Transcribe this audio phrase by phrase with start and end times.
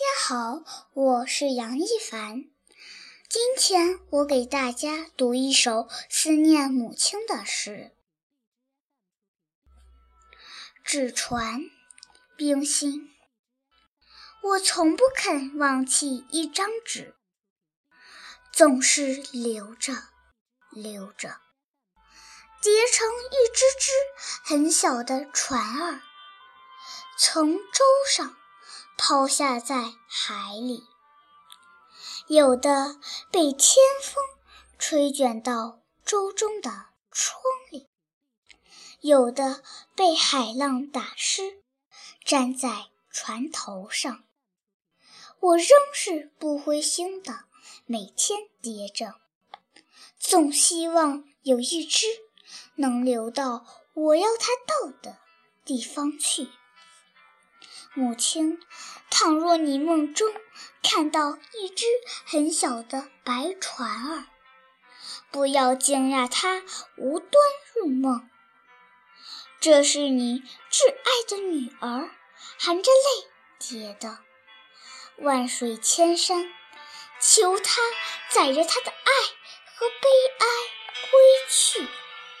[0.00, 2.44] 大家好，我是杨一凡。
[3.28, 7.94] 今天我给大家读一首思念母亲的诗。
[10.82, 11.60] 纸船，
[12.34, 13.14] 冰心。
[14.42, 17.14] 我从不肯忘记一张纸，
[18.50, 19.92] 总是留着，
[20.70, 21.42] 留着，
[22.62, 23.92] 叠成一只只
[24.44, 26.00] 很小的船儿，
[27.18, 28.39] 从舟上。
[29.02, 30.84] 抛下在海里，
[32.26, 33.00] 有的
[33.32, 34.22] 被千风
[34.78, 37.88] 吹卷到舟中的窗里，
[39.00, 39.62] 有的
[39.96, 41.62] 被海浪打湿，
[42.26, 44.22] 粘在船头上。
[45.40, 47.46] 我仍是不灰心的，
[47.86, 49.14] 每天叠着，
[50.18, 52.06] 总希望有一只
[52.74, 55.16] 能流到我要它到的
[55.64, 56.50] 地方去。
[57.92, 58.60] 母亲，
[59.10, 60.32] 倘若你梦中
[60.80, 61.84] 看到一只
[62.24, 64.26] 很小的白船儿，
[65.32, 66.62] 不要惊讶它
[66.96, 67.32] 无端
[67.74, 68.30] 入梦。
[69.58, 72.10] 这是你挚爱的女儿
[72.60, 74.18] 含着泪叠的。
[75.18, 76.48] 万水千山，
[77.20, 77.82] 求他
[78.30, 79.12] 载着他的爱
[79.74, 80.46] 和悲哀
[81.10, 81.88] 归去。